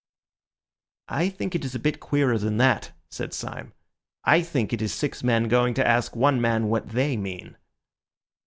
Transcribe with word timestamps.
"I 1.09 1.29
think 1.29 1.53
it 1.53 1.63
is 1.63 1.75
a 1.75 1.79
bit 1.79 1.99
queerer 1.99 2.39
than 2.39 2.57
that," 2.57 2.91
said 3.11 3.35
Syme. 3.35 3.71
"I 4.23 4.41
think 4.41 4.73
it 4.73 4.81
is 4.81 4.91
six 4.91 5.21
men 5.23 5.47
going 5.47 5.75
to 5.75 5.87
ask 5.87 6.15
one 6.15 6.41
man 6.41 6.69
what 6.69 6.89
they 6.89 7.15
mean." 7.15 7.55